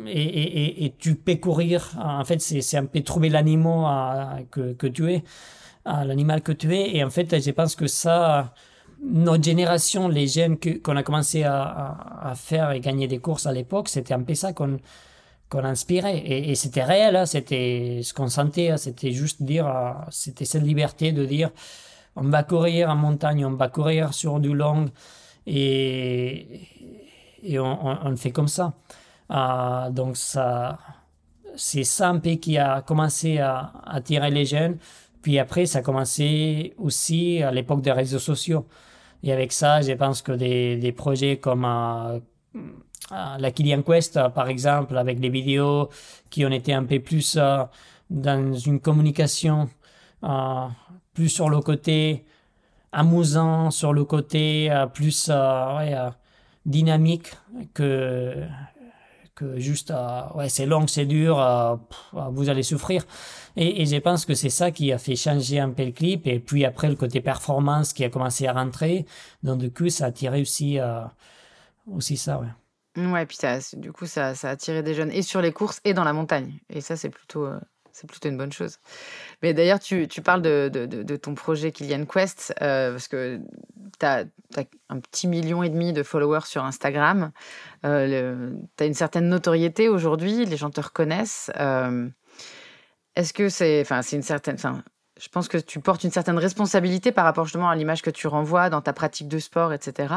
[0.07, 1.91] et, et, et, tu peux courir.
[1.99, 5.23] En fait, c'est un peu trouver l'animal que, que tu es,
[5.85, 6.97] l'animal que tu es.
[6.97, 8.55] Et en fait, je pense que ça,
[9.03, 13.89] notre génération, les jeunes qu'on a commencé à, faire et gagner des courses à l'époque,
[13.89, 14.79] c'était un peu ça qu'on
[15.49, 16.23] qu'on inspirait.
[16.25, 20.63] Et, c'était réel, hein, c'était ce qu'on sentait, hein, c'était juste dire, euh, c'était cette
[20.63, 21.51] liberté de dire,
[22.17, 24.87] on va courir en montagne, on va courir sur du long,
[25.47, 26.61] et,
[27.43, 28.73] et on, on, on fait comme ça.
[29.31, 30.79] Euh, donc ça,
[31.57, 34.79] c'est ça un peu qui a commencé à attirer les jeunes.
[35.23, 38.67] Puis après, ça a commencé aussi à l'époque des réseaux sociaux.
[39.23, 42.19] Et avec ça, je pense que des, des projets comme euh,
[43.13, 45.89] euh, la Kilian Quest, par exemple, avec des vidéos
[46.31, 47.65] qui ont été un peu plus euh,
[48.11, 49.69] dans une communication,
[50.25, 50.67] euh,
[51.15, 52.25] plus sur le côté
[52.91, 55.95] amusant, sur le côté euh, plus euh, ouais,
[56.67, 57.33] dynamique
[57.75, 58.35] que,
[59.57, 59.93] juste,
[60.35, 61.37] ouais, c'est long, c'est dur,
[62.13, 63.05] vous allez souffrir.
[63.57, 66.27] Et, je pense que c'est ça qui a fait changer un peu le clip.
[66.27, 69.07] Et puis après, le côté performance qui a commencé à rentrer.
[69.43, 71.03] Donc, du coup, ça a tiré aussi, euh,
[71.91, 72.49] aussi ça, ouais.
[73.05, 75.81] Ouais, puis ça, du coup, ça, ça a attiré des jeunes et sur les courses
[75.85, 76.59] et dans la montagne.
[76.69, 77.59] Et ça, c'est plutôt, euh,
[77.93, 78.79] c'est plutôt une bonne chose.
[79.43, 83.41] Mais d'ailleurs, tu, tu parles de, de, ton projet Kilian Quest, euh, parce que
[83.99, 84.25] tu as,
[84.89, 87.33] un petit million et demi de followers sur Instagram.
[87.85, 91.51] Euh, tu as une certaine notoriété aujourd'hui, les gens te reconnaissent.
[91.59, 92.09] Euh,
[93.17, 93.81] Est-ce que c'est.
[93.81, 94.55] Enfin, une certaine.
[94.55, 94.83] Enfin,
[95.21, 98.27] je pense que tu portes une certaine responsabilité par rapport justement à l'image que tu
[98.27, 100.15] renvoies dans ta pratique de sport, etc.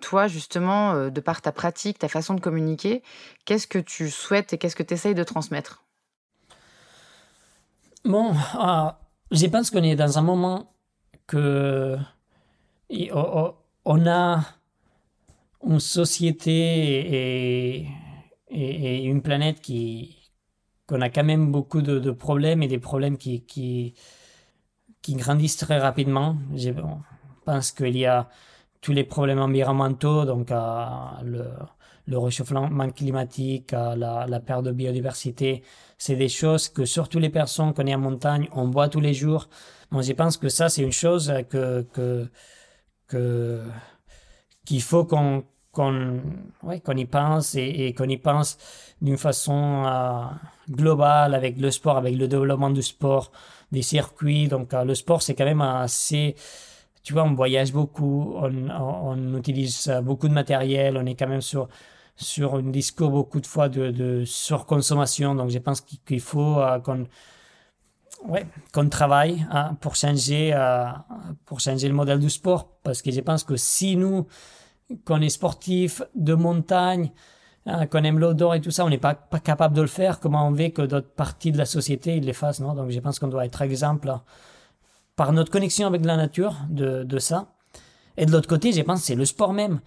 [0.00, 3.02] Toi, justement, euh, de par ta pratique, ta façon de communiquer,
[3.44, 5.84] qu'est-ce que tu souhaites et qu'est-ce que tu essayes de transmettre?
[8.04, 8.90] Bon, euh,
[9.30, 10.72] je pense qu'on est dans un moment
[11.26, 11.96] que
[12.90, 14.44] on a
[15.66, 17.88] une société
[18.50, 20.30] et, une planète qui
[20.86, 23.94] qu'on a quand même beaucoup de, de problèmes et des problèmes qui, qui,
[25.00, 26.36] qui grandissent très rapidement.
[26.54, 26.72] Je
[27.46, 28.28] pense qu'il y a
[28.84, 35.62] tous les problèmes environnementaux, donc le, réchauffement climatique, la, perte de biodiversité,
[35.96, 39.14] c'est des choses que surtout les personnes qu'on est en montagne, on voit tous les
[39.14, 39.48] jours.
[39.90, 41.86] Moi, je pense que ça, c'est une chose que,
[44.66, 46.20] qu'il faut qu'on, qu'on,
[46.62, 48.58] ouais, qu'on y pense et, et qu'on y pense
[49.00, 50.24] d'une façon euh,
[50.70, 53.32] globale avec le sport, avec le développement du sport,
[53.72, 54.46] des circuits.
[54.48, 56.36] Donc, euh, le sport, c'est quand même assez,
[57.04, 61.42] tu vois, on voyage beaucoup, on, on, utilise beaucoup de matériel, on est quand même
[61.42, 61.68] sur,
[62.16, 65.34] sur un discours beaucoup de fois de, de surconsommation.
[65.34, 67.06] Donc, je pense qu'il faut euh, qu'on
[68.26, 68.46] ouais,
[68.90, 70.86] travaille hein, pour changer euh,
[71.44, 74.26] pour changer le modèle du sport parce que je pense que si nous
[75.04, 77.12] qu'on est sportif de montagne
[77.66, 80.20] hein, qu'on aime l'odeur et tout ça on n'est pas, pas capable de le faire
[80.20, 82.74] comment on veut que d'autres parties de la société ils les fassent non?
[82.74, 84.12] Donc je pense qu'on doit être exemple
[85.16, 87.54] par notre connexion avec la nature de, ça.
[88.16, 89.80] Et de l'autre côté je pense c'est le sport même.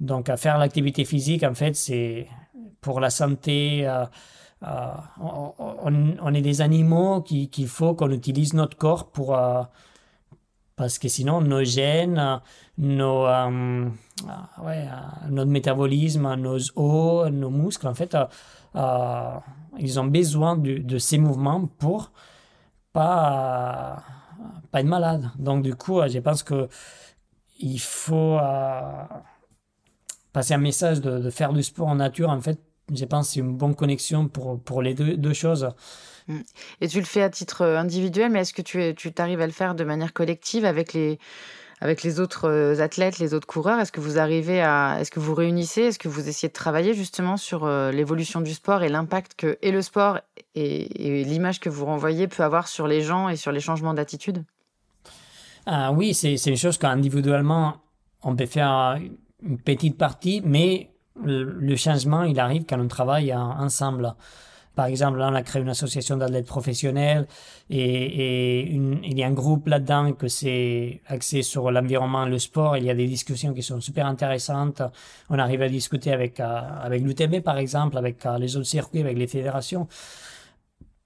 [0.00, 2.28] Donc à faire l'activité physique en fait c'est
[2.80, 4.04] pour la santé euh,
[5.20, 5.52] on,
[6.22, 9.36] on, est des animaux qu'il faut qu'on utilise notre corps pour
[10.76, 12.40] parce que sinon nos gènes,
[12.78, 13.88] nos, euh,
[14.62, 14.88] ouais,
[15.30, 18.16] notre métabolisme, nos os, nos muscles, en fait,
[18.74, 19.38] euh,
[19.78, 22.10] ils ont besoin de, de, ces mouvements pour
[22.92, 24.02] pas,
[24.70, 25.30] pas être malade.
[25.38, 26.68] Donc du coup, je pense que
[27.58, 28.38] il faut
[30.32, 32.28] passer un message de, faire du sport en nature.
[32.28, 32.58] En fait,
[32.92, 35.70] je pense que c'est une bonne connexion pour, pour les deux, deux choses.
[36.26, 36.40] Mm.
[36.80, 39.46] Et tu le fais à titre euh, individuel, mais est-ce que tu, tu t'arrives à
[39.46, 41.18] le faire de manière collective avec les,
[41.80, 43.78] avec les autres euh, athlètes, les autres coureurs?
[43.80, 46.94] Est-ce que vous arrivez à, est-ce que vous réunissez, est-ce que vous essayez de travailler
[46.94, 50.20] justement sur euh, l'évolution du sport et l'impact que et le sport
[50.54, 54.44] et, l'image que vous renvoyez peut avoir sur les gens et sur les changements d'attitude?
[55.66, 57.78] Ah, Oui, c'est, c'est une chose qu'individuellement
[58.22, 58.98] on peut faire
[59.42, 60.90] une petite partie, mais
[61.22, 64.14] le changement il arrive quand on travaille ensemble.
[64.74, 67.26] Par exemple, là, on a créé une association d'athlètes professionnels
[67.70, 72.76] et, il y a un groupe là-dedans que c'est axé sur l'environnement, le sport.
[72.76, 74.82] Il y a des discussions qui sont super intéressantes.
[75.30, 79.00] On arrive à discuter avec, euh, avec l'UTB, par exemple, avec euh, les autres circuits,
[79.00, 79.86] avec les fédérations.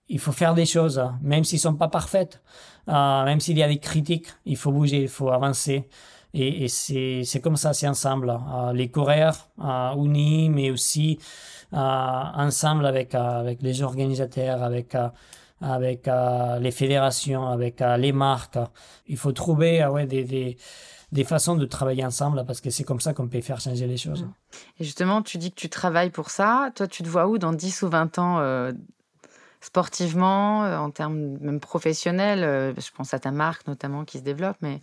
[0.08, 2.40] Il faut faire des choses, même s'ils sont pas parfaites,
[2.88, 5.86] euh, même s'il y a des critiques, il faut bouger, il faut avancer.
[6.34, 8.38] Et, et c'est comme ça, c'est ensemble.
[8.74, 9.48] les coureurs
[9.96, 11.18] unis, mais aussi
[11.72, 14.94] ensemble avec, avec les organisateurs, avec,
[15.60, 16.08] avec
[16.60, 18.58] les fédérations, avec les marques.
[19.06, 20.56] Il faut trouver ouais, des, des,
[21.12, 23.96] des façons de travailler ensemble parce que c'est comme ça qu'on peut faire changer les
[23.96, 24.26] choses.
[24.78, 26.70] Et justement, tu dis que tu travailles pour ça.
[26.74, 28.72] Toi, tu te vois où dans 10 ou 20 ans euh,
[29.60, 34.22] sportivement, euh, en termes même professionnels euh, Je pense à ta marque notamment qui se
[34.22, 34.82] développe, mais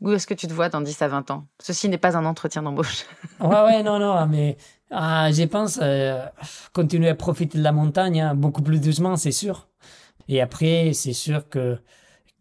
[0.00, 1.46] où est-ce que tu te vois dans 10 à 20 ans?
[1.60, 3.04] Ceci n'est pas un entretien d'embauche.
[3.40, 4.56] ouais, ouais, non, non, mais
[4.90, 6.24] ah, je pense euh,
[6.72, 9.68] continuer à profiter de la montagne, hein, beaucoup plus doucement, c'est sûr.
[10.28, 11.78] Et après, c'est sûr que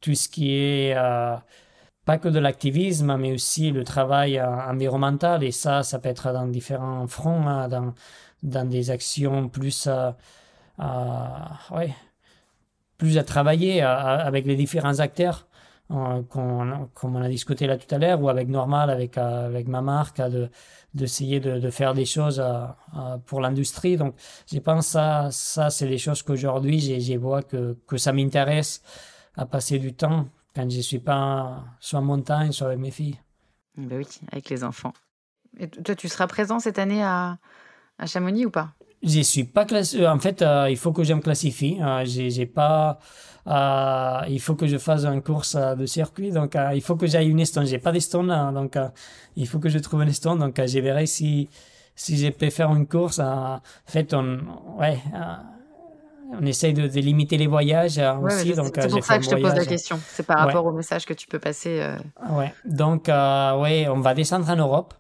[0.02, 1.36] tout ce qui est euh,
[2.06, 6.32] pas que de l'activisme, mais aussi le travail euh, environnemental, et ça, ça peut être
[6.32, 7.94] dans différents fronts, hein, dans,
[8.44, 9.90] dans des actions plus,
[11.72, 11.96] ouais,
[12.98, 15.47] plus à travailler avec les différents acteurs
[15.90, 20.22] comme on a discuté là tout à l'heure, ou avec Normal, avec, avec ma marque,
[20.22, 20.50] de,
[20.94, 22.44] d'essayer de, de, faire des choses
[23.26, 23.98] pour l'industrie.
[23.98, 24.16] Donc,
[24.52, 28.82] je pense ça, ça c'est les choses qu'aujourd'hui, je vois que, que ça m'intéresse
[29.36, 33.20] à passer du temps quand je suis pas soit en montagne, soit avec mes filles.
[33.78, 34.94] Ben oui, avec les enfants.
[35.60, 37.38] Et toi, tu seras présent cette année à,
[38.00, 38.74] à Chamonix ou pas?
[39.08, 40.06] Je suis pas classé.
[40.06, 41.78] En fait, euh, il faut que je me classifie.
[41.82, 43.00] Euh, j'ai pas
[43.48, 47.08] euh, il faut que je fasse une course de circuit, donc euh, il faut que
[47.08, 47.66] j'aille une Stone.
[47.66, 48.90] J'ai pas d'Estone, hein, donc euh,
[49.38, 50.40] il faut que je trouve une Stone.
[50.40, 51.50] Donc je verrai si
[51.96, 53.20] si je peux faire une course.
[53.20, 54.40] en fait, on
[54.80, 55.00] ouais.
[56.40, 58.54] on essaye de, limiter les voyages aussi.
[58.54, 59.98] donc, c'est pour ça que je te pose la question.
[60.06, 61.82] C'est par rapport au message que tu peux passer.
[62.30, 62.54] Ouais.
[62.66, 64.94] Donc, ouais, on va descendre en Europe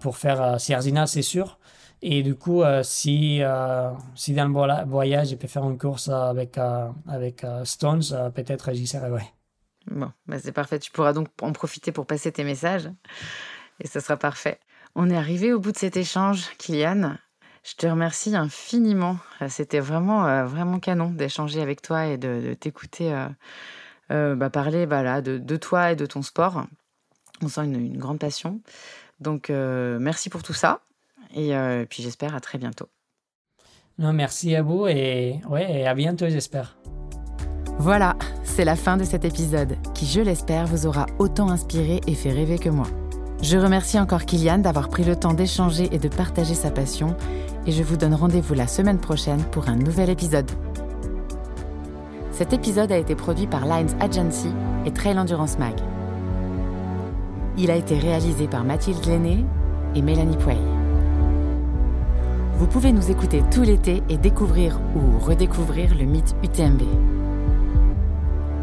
[0.00, 1.58] pour faire Sierzina, c'est sûr.
[2.02, 6.08] Et du coup, euh, si, euh, si dans le voyage, je peux faire une course
[6.08, 8.02] avec, euh, avec Stones,
[8.34, 9.26] peut-être j'y serai, ouais.
[9.90, 10.78] Bon, bah c'est parfait.
[10.78, 12.88] Tu pourras donc en profiter pour passer tes messages.
[13.80, 14.60] Et ce sera parfait.
[14.94, 17.16] On est arrivé au bout de cet échange, Kylian.
[17.64, 19.18] Je te remercie infiniment.
[19.48, 23.14] C'était vraiment, vraiment canon d'échanger avec toi et de, t'écouter
[24.08, 26.64] bah, parler bah, de, de, toi et de ton sport.
[27.42, 28.60] On sent une grande passion.
[29.18, 30.82] Donc, merci pour tout ça.
[31.34, 32.88] Et euh, puis j'espère à très bientôt.
[33.98, 36.78] Non, merci à vous et, ouais, à bientôt, j'espère.
[37.78, 42.14] Voilà, c'est la fin de cet épisode qui, je l'espère, vous aura autant inspiré et
[42.14, 42.86] fait rêver que moi.
[43.42, 47.16] Je remercie encore Kylian d'avoir pris le temps d'échanger et de partager sa passion
[47.66, 50.50] et je vous donne rendez-vous la semaine prochaine pour un nouvel épisode.
[52.32, 54.50] Cet épisode a été produit par Lines Agency
[54.86, 55.74] et Trail Endurance Mag.
[57.58, 59.44] Il a été réalisé par Mathilde Lenné
[59.94, 60.79] et Mélanie Puey.
[62.60, 66.82] Vous pouvez nous écouter tout l'été et découvrir ou redécouvrir le mythe UTMB.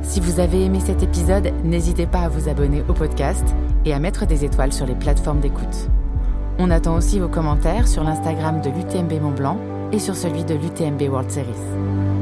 [0.04, 3.44] Si vous avez aimé cet épisode, n'hésitez pas à vous abonner au podcast
[3.86, 5.90] et à mettre des étoiles sur les plateformes d'écoute.
[6.60, 9.58] On attend aussi vos commentaires sur l'Instagram de l'UTMB Mont Blanc
[9.92, 12.17] et sur celui de l'UTMB World Series.